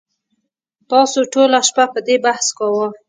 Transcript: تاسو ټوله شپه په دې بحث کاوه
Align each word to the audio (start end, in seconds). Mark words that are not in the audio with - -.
تاسو 0.91 1.19
ټوله 1.33 1.59
شپه 1.67 1.85
په 1.93 1.99
دې 2.07 2.15
بحث 2.25 2.47
کاوه 2.57 2.87